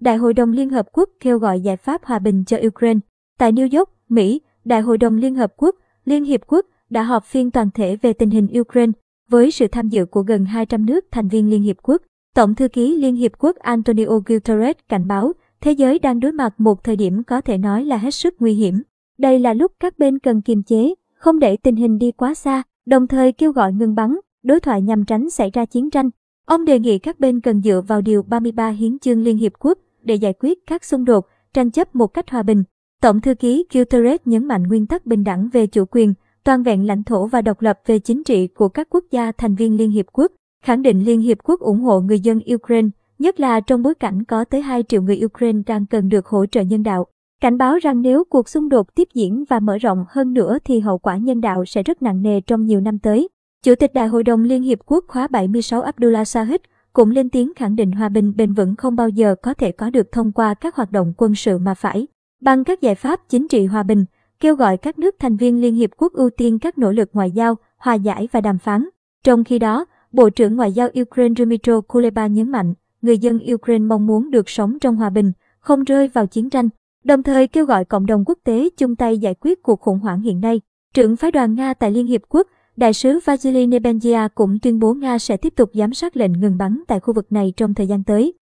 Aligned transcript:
Đại 0.00 0.16
hội 0.16 0.34
đồng 0.34 0.52
Liên 0.52 0.70
Hợp 0.70 0.86
Quốc 0.92 1.08
kêu 1.20 1.38
gọi 1.38 1.60
giải 1.60 1.76
pháp 1.76 2.04
hòa 2.04 2.18
bình 2.18 2.44
cho 2.46 2.58
Ukraine. 2.66 3.00
Tại 3.38 3.52
New 3.52 3.78
York, 3.78 3.90
Mỹ, 4.08 4.40
Đại 4.64 4.80
hội 4.80 4.98
đồng 4.98 5.16
Liên 5.16 5.34
Hợp 5.34 5.52
Quốc, 5.56 5.76
Liên 6.04 6.24
Hiệp 6.24 6.40
Quốc 6.46 6.66
đã 6.90 7.02
họp 7.02 7.24
phiên 7.24 7.50
toàn 7.50 7.70
thể 7.74 7.96
về 7.96 8.12
tình 8.12 8.30
hình 8.30 8.48
Ukraine 8.60 8.92
với 9.30 9.50
sự 9.50 9.66
tham 9.66 9.88
dự 9.88 10.04
của 10.04 10.22
gần 10.22 10.44
200 10.44 10.86
nước 10.86 11.04
thành 11.10 11.28
viên 11.28 11.50
Liên 11.50 11.62
Hiệp 11.62 11.76
Quốc. 11.82 12.02
Tổng 12.34 12.54
thư 12.54 12.68
ký 12.68 12.96
Liên 12.96 13.14
Hiệp 13.14 13.32
Quốc 13.38 13.56
Antonio 13.56 14.06
Guterres 14.26 14.76
cảnh 14.88 15.08
báo 15.08 15.32
thế 15.60 15.72
giới 15.72 15.98
đang 15.98 16.20
đối 16.20 16.32
mặt 16.32 16.60
một 16.60 16.84
thời 16.84 16.96
điểm 16.96 17.22
có 17.24 17.40
thể 17.40 17.58
nói 17.58 17.84
là 17.84 17.96
hết 17.96 18.14
sức 18.14 18.34
nguy 18.38 18.54
hiểm. 18.54 18.82
Đây 19.18 19.38
là 19.38 19.54
lúc 19.54 19.72
các 19.80 19.98
bên 19.98 20.18
cần 20.18 20.42
kiềm 20.42 20.62
chế, 20.62 20.94
không 21.14 21.38
để 21.38 21.56
tình 21.56 21.76
hình 21.76 21.98
đi 21.98 22.12
quá 22.12 22.34
xa, 22.34 22.62
đồng 22.86 23.06
thời 23.06 23.32
kêu 23.32 23.52
gọi 23.52 23.72
ngừng 23.72 23.94
bắn, 23.94 24.16
đối 24.42 24.60
thoại 24.60 24.82
nhằm 24.82 25.04
tránh 25.04 25.30
xảy 25.30 25.50
ra 25.50 25.64
chiến 25.64 25.90
tranh. 25.90 26.10
Ông 26.46 26.64
đề 26.64 26.78
nghị 26.78 26.98
các 26.98 27.20
bên 27.20 27.40
cần 27.40 27.62
dựa 27.62 27.82
vào 27.86 28.00
Điều 28.00 28.22
33 28.22 28.68
Hiến 28.68 28.98
chương 28.98 29.22
Liên 29.22 29.38
Hiệp 29.38 29.52
Quốc 29.58 29.78
để 30.02 30.14
giải 30.14 30.32
quyết 30.40 30.58
các 30.66 30.84
xung 30.84 31.04
đột, 31.04 31.26
tranh 31.54 31.70
chấp 31.70 31.94
một 31.94 32.06
cách 32.06 32.30
hòa 32.30 32.42
bình. 32.42 32.62
Tổng 33.02 33.20
thư 33.20 33.34
ký 33.34 33.64
Guterres 33.72 34.20
nhấn 34.24 34.48
mạnh 34.48 34.62
nguyên 34.62 34.86
tắc 34.86 35.06
bình 35.06 35.24
đẳng 35.24 35.48
về 35.52 35.66
chủ 35.66 35.84
quyền, 35.90 36.14
toàn 36.44 36.62
vẹn 36.62 36.86
lãnh 36.86 37.04
thổ 37.04 37.26
và 37.26 37.42
độc 37.42 37.62
lập 37.62 37.80
về 37.86 37.98
chính 37.98 38.24
trị 38.24 38.46
của 38.46 38.68
các 38.68 38.86
quốc 38.90 39.04
gia 39.10 39.32
thành 39.32 39.54
viên 39.54 39.76
Liên 39.76 39.90
Hiệp 39.90 40.06
Quốc, 40.12 40.32
khẳng 40.64 40.82
định 40.82 41.04
Liên 41.04 41.20
Hiệp 41.20 41.38
Quốc 41.44 41.60
ủng 41.60 41.80
hộ 41.80 42.00
người 42.00 42.20
dân 42.20 42.40
Ukraine, 42.54 42.88
nhất 43.18 43.40
là 43.40 43.60
trong 43.60 43.82
bối 43.82 43.94
cảnh 43.94 44.24
có 44.24 44.44
tới 44.44 44.60
2 44.60 44.82
triệu 44.82 45.02
người 45.02 45.20
Ukraine 45.24 45.60
đang 45.66 45.86
cần 45.86 46.08
được 46.08 46.26
hỗ 46.26 46.46
trợ 46.46 46.60
nhân 46.60 46.82
đạo. 46.82 47.06
Cảnh 47.40 47.58
báo 47.58 47.78
rằng 47.78 48.02
nếu 48.02 48.24
cuộc 48.24 48.48
xung 48.48 48.68
đột 48.68 48.94
tiếp 48.94 49.08
diễn 49.14 49.44
và 49.48 49.60
mở 49.60 49.78
rộng 49.78 50.04
hơn 50.08 50.32
nữa 50.32 50.58
thì 50.64 50.80
hậu 50.80 50.98
quả 50.98 51.16
nhân 51.16 51.40
đạo 51.40 51.64
sẽ 51.64 51.82
rất 51.82 52.02
nặng 52.02 52.22
nề 52.22 52.40
trong 52.40 52.66
nhiều 52.66 52.80
năm 52.80 52.98
tới. 52.98 53.28
Chủ 53.64 53.74
tịch 53.74 53.94
Đại 53.94 54.08
hội 54.08 54.24
đồng 54.24 54.42
Liên 54.42 54.62
Hiệp 54.62 54.78
Quốc 54.86 55.04
khóa 55.08 55.28
76 55.28 55.82
Abdullah 55.82 56.28
Sahid 56.28 56.60
cũng 56.92 57.10
lên 57.10 57.30
tiếng 57.30 57.52
khẳng 57.56 57.76
định 57.76 57.92
hòa 57.92 58.08
bình 58.08 58.32
bền 58.36 58.52
vững 58.52 58.76
không 58.76 58.96
bao 58.96 59.08
giờ 59.08 59.34
có 59.42 59.54
thể 59.54 59.72
có 59.72 59.90
được 59.90 60.12
thông 60.12 60.32
qua 60.32 60.54
các 60.54 60.76
hoạt 60.76 60.92
động 60.92 61.12
quân 61.16 61.34
sự 61.34 61.58
mà 61.58 61.74
phải 61.74 62.06
bằng 62.40 62.64
các 62.64 62.80
giải 62.80 62.94
pháp 62.94 63.20
chính 63.28 63.48
trị 63.48 63.66
hòa 63.66 63.82
bình, 63.82 64.04
kêu 64.40 64.54
gọi 64.54 64.76
các 64.76 64.98
nước 64.98 65.14
thành 65.18 65.36
viên 65.36 65.60
Liên 65.60 65.74
Hiệp 65.74 65.90
Quốc 65.96 66.12
ưu 66.12 66.30
tiên 66.30 66.58
các 66.58 66.78
nỗ 66.78 66.92
lực 66.92 67.10
ngoại 67.12 67.30
giao, 67.30 67.54
hòa 67.78 67.94
giải 67.94 68.28
và 68.32 68.40
đàm 68.40 68.58
phán. 68.58 68.88
Trong 69.24 69.44
khi 69.44 69.58
đó, 69.58 69.84
Bộ 70.12 70.30
trưởng 70.30 70.56
Ngoại 70.56 70.72
giao 70.72 70.88
Ukraine 71.00 71.34
Dmytro 71.38 71.80
Kuleba 71.80 72.26
nhấn 72.26 72.50
mạnh, 72.50 72.74
người 73.02 73.18
dân 73.18 73.38
Ukraine 73.54 73.84
mong 73.84 74.06
muốn 74.06 74.30
được 74.30 74.48
sống 74.48 74.78
trong 74.78 74.96
hòa 74.96 75.10
bình, 75.10 75.32
không 75.60 75.84
rơi 75.84 76.08
vào 76.08 76.26
chiến 76.26 76.50
tranh, 76.50 76.68
đồng 77.04 77.22
thời 77.22 77.46
kêu 77.46 77.64
gọi 77.64 77.84
cộng 77.84 78.06
đồng 78.06 78.24
quốc 78.26 78.38
tế 78.44 78.68
chung 78.76 78.96
tay 78.96 79.18
giải 79.18 79.34
quyết 79.40 79.62
cuộc 79.62 79.80
khủng 79.80 79.98
hoảng 79.98 80.20
hiện 80.20 80.40
nay. 80.40 80.60
Trưởng 80.94 81.16
phái 81.16 81.30
đoàn 81.30 81.54
Nga 81.54 81.74
tại 81.74 81.90
Liên 81.90 82.06
Hiệp 82.06 82.20
Quốc, 82.28 82.46
Đại 82.76 82.92
sứ 82.92 83.18
Vasily 83.24 83.66
Nebensia 83.66 84.28
cũng 84.34 84.58
tuyên 84.62 84.78
bố 84.78 84.94
Nga 84.94 85.18
sẽ 85.18 85.36
tiếp 85.36 85.52
tục 85.56 85.70
giám 85.74 85.94
sát 85.94 86.16
lệnh 86.16 86.32
ngừng 86.32 86.58
bắn 86.58 86.82
tại 86.88 87.00
khu 87.00 87.14
vực 87.14 87.32
này 87.32 87.52
trong 87.56 87.74
thời 87.74 87.86
gian 87.86 88.04
tới. 88.04 88.39